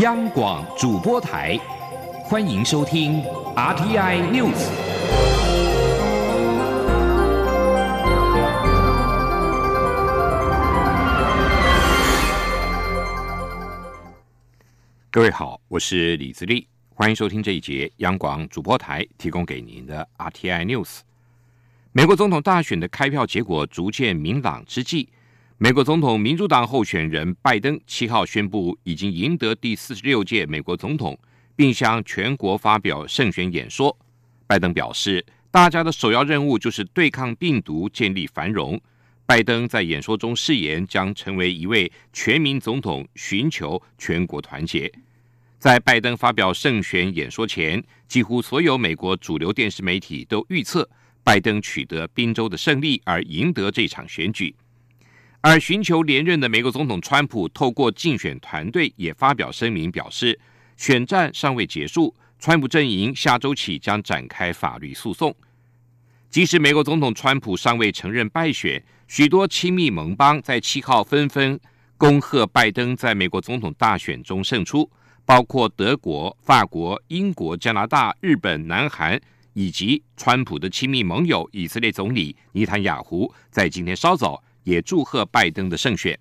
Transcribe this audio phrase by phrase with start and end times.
[0.00, 1.58] 央广主播台，
[2.24, 3.22] 欢迎收听
[3.54, 4.70] RTI News。
[15.10, 21.00] 各位好，我是李自立，欢迎收听这一节央广主播台提供给您的 RTI News。
[21.92, 25.10] 美国总统大选的开票结果逐渐明朗之际。
[25.62, 31.18] 美国总统民主党候选人拜登七号宣布已经赢得第四十六届美国总统，
[31.54, 33.94] 并向全国发表胜选演说。
[34.46, 38.80] 拜登表示，大家的首要任务就是对抗病毒，建立繁荣。
[39.26, 44.90] 拜登在演说中誓言将成为一位全民总统，寻求全国团结。
[45.58, 50.88] 在拜登发表胜选演说前，几乎所有美国主流电视媒体都预测
[51.22, 54.56] 拜登取得宾州的胜利，而赢得这场选举。
[55.42, 60.38] 而寻求连任的美国总统川普透过竞选团队也发表声明，表示
[60.76, 65.34] 选战尚未结束，川普阵营下周起将展开法律诉讼。
[66.28, 71.58] 即使美国总统川普尚未承认败选，许多亲密盟邦在七号纷纷
[71.96, 74.90] 恭贺拜登在美国总统大选中胜出，
[75.24, 79.18] 包括德国、法国、英国、加拿大、日本、南韩
[79.54, 84.44] 以及川普的亲密盟友以色列总理尼坦雅胡，在今天稍早。
[84.70, 86.18] 也祝贺拜登的胜选。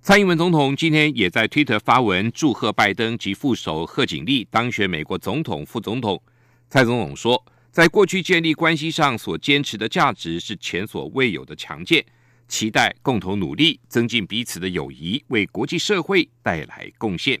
[0.00, 6.22] 蔡英文总统今天也在推特发文祝贺拜登及副手贺锦丽当选美国总统、副总统。
[6.68, 12.04] 蔡总统说，在过去建立关系上所坚持的价值是前所未有的强健，
[12.46, 17.40] 期待共同努力，增进彼此的友谊，为国际社会带来贡献。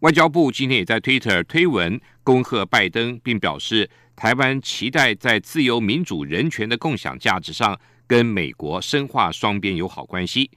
[0.00, 7.78] 外交部今天也在推特推文恭贺拜登，并表示台湾期待在自由、民主、人权的共享价值上。
[8.10, 10.50] 跟美国深化双边友好关系。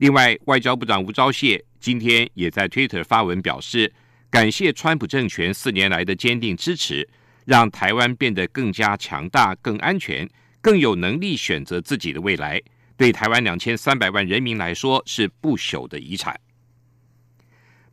[0.00, 3.90] 另外，外交部长吴钊燮今天也在 Twitter 发文表示，
[4.28, 7.08] 感谢川普政权四年来的坚定支持，
[7.46, 10.28] 让台湾变得更加强大、更安全、
[10.60, 12.60] 更有能力选择自己的未来。
[12.98, 16.38] 对台湾两千三百万人民来说，是不朽的遗产。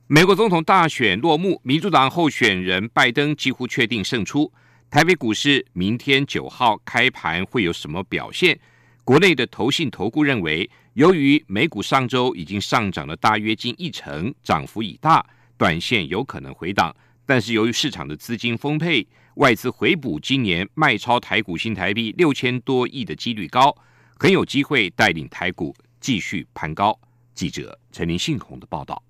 [0.08, 4.52] 美国总统大选落幕，民主党候选人拜登几乎确定胜出。
[4.90, 8.60] 台北股市明天九号开盘会有什么表现？
[9.08, 15.26] 国内的投信投顾认为，由于美股上周已经上涨了大约近一成，涨幅已大，
[15.56, 16.94] 短线有可能回档。
[17.26, 23.74] 但是由于市场的资金丰沛，外资回补今年卖超台股新台币六千多亿的几率高，
[24.20, 27.00] 很有机会带领台股继续攀高。
[27.34, 29.02] 记者陈林信宏的报道。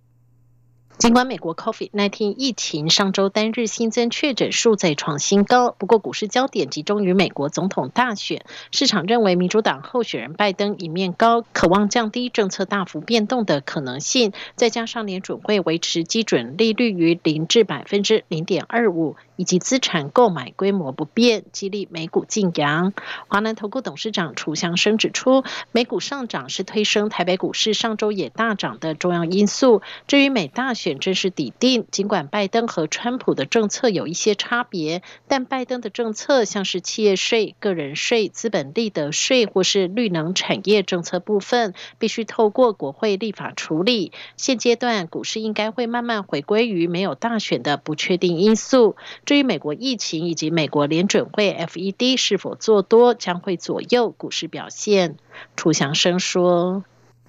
[0.97, 8.43] 尽管美国 COVID-19 疫情上周单日新增确诊数再创新高，不过股市焦点集中于美国总统大选。
[8.71, 19.17] 市场认为民主党候选人拜登一面高，渴望降低政策大幅变动的可能性，再加上联准会维持基准利率于零至百分之零点二五。
[19.37, 22.91] 以及资产购买规模不变，激励美股晋阳。
[23.27, 29.83] 华南投顾董事长楚祥生指出，美股上涨是推升台北股市上周也大涨的重要因素。
[30.07, 44.11] 至于美大选正式抵定，尽管拜登和川普的政策有一些差别，但拜登的政策像是企业税、个人税、资本利得税或是绿能产业政策部分，必须透过国会立法处理。
[44.37, 48.95] 现阶段股市应该会慢慢回归于没有大选的不确定因素。
[49.25, 55.17] 至于美国疫情以及美国联准会 FED 是否做多，将会左右股市表现。
[55.55, 56.83] 楚祥生说：“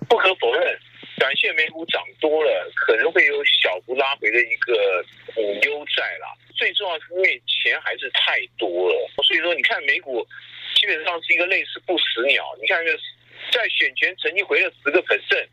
[0.08, 0.78] 不可否认，
[1.28, 6.32] 短线美股涨多了，可能会有小幅拉回的一个股优债啦。
[6.56, 10.26] 最重要是因为钱还是太多了，所以说你看美股
[10.74, 12.42] 基本上是一个类似不死鸟。
[12.62, 12.82] 你看，
[13.52, 15.48] 在选前曾经回了十个百分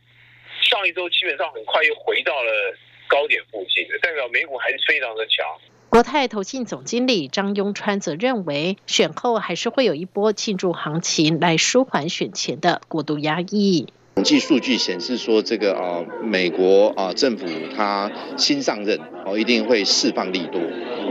[0.61, 2.77] 上一周基本上很快又回到了
[3.09, 5.45] 高点附近，代表美股还是非常的强。”
[5.91, 13.89] 国泰投信总经理张庸川则认为，选后还是会有一波庆祝行情，来舒缓选前的过度压抑。
[14.15, 17.45] 统计数据显示说，这个啊，美国啊政府
[17.75, 20.61] 他新上任哦，一定会释放利多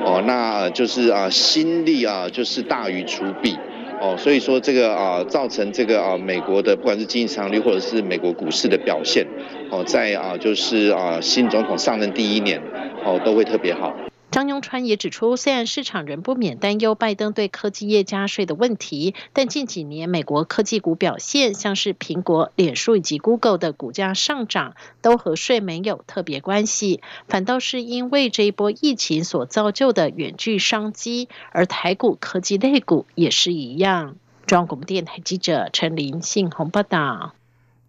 [0.06, 3.58] 哦，那就是啊新利啊就是大于除弊
[4.00, 9.26] 哦，所以说这个啊造成这个啊美国的不管是经济增长率或者是美国股市的表现
[9.70, 12.58] 哦，在啊就是啊新总统上任第一年
[13.04, 13.94] 哦都会特别好。
[14.34, 34.16] 张永川也指出，虽然市场仍不免担忧拜登对科技业加税的问题，但近几年美国科技股表现，像是苹果、脸书以及 Google 的股价上涨，都和税没有特别关系，反倒是因为这一波疫情所造就的远距商机，而台股科技类股也是一样。
[34.46, 37.34] 中央广播电台记者陈琳信鸿报道。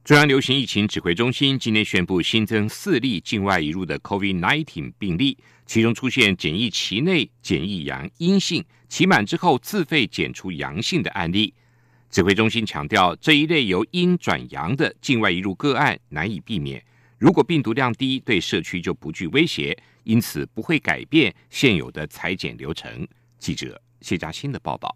[0.05, 5.35] 中央流行疫情指挥中心今天宣布新增四例境外移入的 COVID-19 病例，
[5.65, 11.51] 其中出现检疫期内检疫阳阴性，期满之后自费检出阳性的案例。
[12.11, 16.85] 指挥中心强调，这一类由阴转阳的境外移入个案难以避免，
[17.17, 23.07] 如果病毒量低，对社区就不具威胁，因此不会改变现有的裁剪流程。
[23.39, 24.95] 记者谢嘉欣的报道。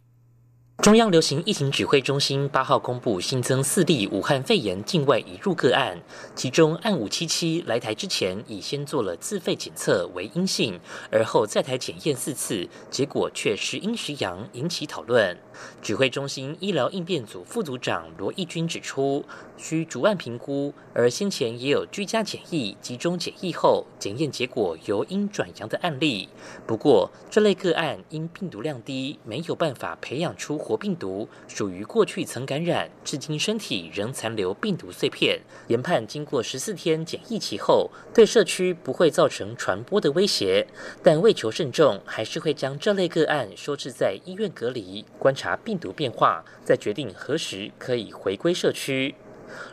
[0.81, 6.01] 中央流行疫情指挥中心八号公布新增四例武汉肺炎境外移入个案，
[6.35, 10.79] 其中案五七七来台之前已先做了自费检测为阴性，
[11.11, 15.37] 而后在台检验四次，结果却时阴时阳，引起讨论。
[15.81, 19.25] 指挥中心医疗应变组副组长罗义军指出，
[19.57, 26.29] 需逐案评估，而先前也有居家检疫、集中检疫后检验结果由阴转阳的案例。
[26.65, 35.39] 不过，这类个案因病毒量低，没有办法培养出活病毒，属于过去曾感染，至今身体仍残留病毒碎片。
[35.65, 40.67] 研判经过十四天检疫期后，对社区不会造成传播的威胁，
[41.01, 45.57] 但为求慎重，还是会将这类个案收治在医院隔离观察。
[45.57, 49.15] 病毒变化，再决定何时可以回归社区。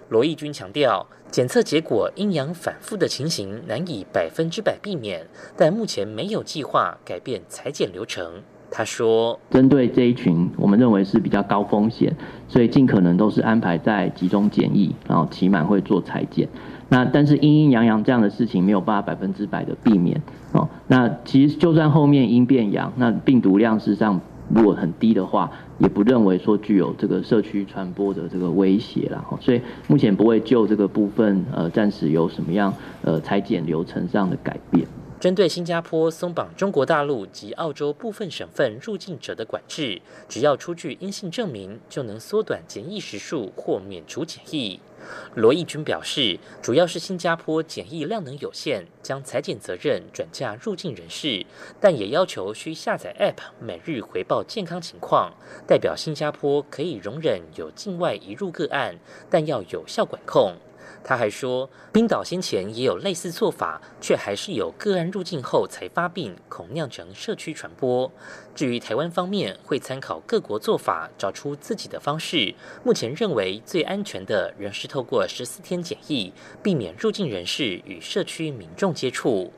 [0.09, 5.29] 罗义军强调，检测结果阴阳反复的情形难以百分之百避免，
[5.59, 8.43] 但目前没有计划改变裁剪流程。
[8.71, 12.15] 他说：“针对这一群，我们认为是比较高风险，
[12.49, 16.49] 所以尽可能都是安排在集中检疫，然后期满会做裁剪。
[16.89, 20.21] 那但是阴阴阳阳这样的事情没有办法百分之百的避免
[20.53, 20.69] 哦。
[20.89, 32.73] 那其实就算后面阴变阳，那病毒量事实上。”如果很低的话，也不认为说具有这个社区传播的这个威胁了哈，所以目前不会就这个部分呃暂时有什么样
[33.03, 34.87] 呃裁剪流程上的改变。
[35.19, 44.79] 针对新加坡松绑中国大陆及澳洲部分省份入境者的管制，只要出具阴性证明，就能缩短检疫时数或免除检疫。
[45.35, 51.47] 罗义军表示，主要是新加坡检疫量能有限，将裁剪责任转嫁入境人士，
[51.81, 55.33] 但也要求需下载 App，每日回报健康情况。
[55.67, 58.99] 代表新加坡可以容忍有境外移入个案，
[59.31, 60.57] 但要有效管控。
[61.05, 68.11] 他还说，冰岛先前也有类似做法，却还是有个案入境后才发病，恐酿成社区传播。
[68.55, 72.55] 至于台湾方面，会参考各国做法，找出自己的方式。
[72.83, 79.53] 目前认为最安全的仍是透过十四天检疫，避免入境人士与社区民众接触。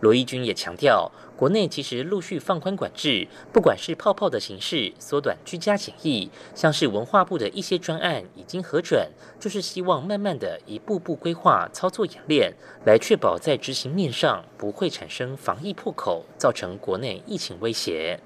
[0.00, 1.10] 罗义军也强调。
[1.36, 12.54] 国内其实陆续放宽管制，不管是泡泡的形式缩短居家检疫，像是文化部的一些专案已经核准，就是希望慢慢的一步步规划操作演练，
[12.86, 18.20] 来确保在执行面上不会产生防疫破口，造成国内疫情威胁。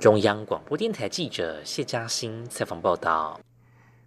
[0.00, 3.38] 中央广播电台记者谢嘉欣采访报道。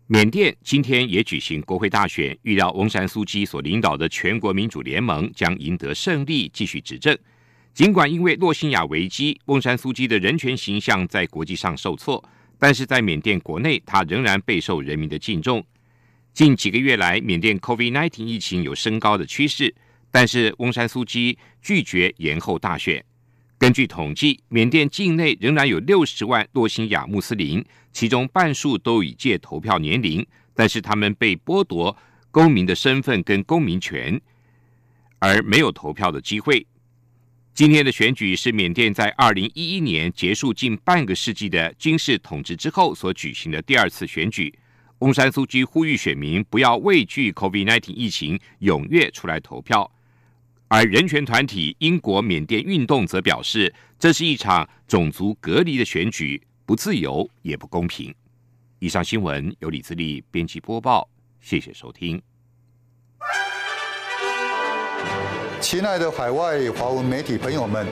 [0.10, 7.18] 缅甸今天也举行国会大选，预料翁山苏基所领导的全国民主联盟将赢得胜利，继续执政。
[7.74, 12.24] 尽管因为洛辛亚危机，翁山苏基的人权形象在国际上受挫，
[12.58, 15.62] 但是在缅甸国内，他仍然备受人民的敬重。
[16.34, 19.76] 近几个月来，缅甸 COVID-19 疫情有升高的趋势，
[20.10, 23.04] 但是翁山苏基拒绝延后大选。
[23.60, 31.98] 根据统计，缅甸境内仍然有六十万洛辛亚穆斯林，其中半数都已届投票年龄，但是他们被剥夺
[32.30, 34.22] 公民的身份跟公民权，
[35.18, 36.68] 而没有投票的机会。
[37.56, 44.54] 今天的选举是缅甸在二零一一年结束近半个世纪的军事统治之后所举行的第二次选举。
[45.00, 49.92] 翁山苏居呼吁选民不要畏惧 COVID-19 疫情，踊跃出来投票。
[50.70, 58.14] 而人权团体英国缅甸运动则表示，这是一场种族隔离的选举，不自由也不公平。
[58.80, 61.08] 以上新闻由李自力编辑播报，
[61.40, 62.22] 谢谢收听。
[65.62, 67.88] 亲爱的海外华文媒体朋友们，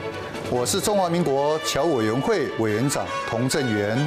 [0.50, 4.06] 我是中华民国侨委员会委员长童振源。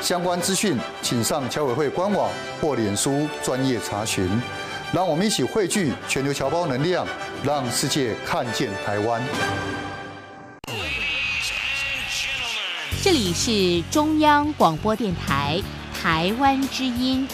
[0.00, 4.28] 相关资讯请上侨委会官网或脸书专业查询。
[4.92, 7.06] 让我们一起汇聚全球侨胞能量，
[7.44, 9.20] 让世界看见台湾。
[13.02, 15.60] 这里是中央广播电台
[16.00, 17.28] 台湾之音。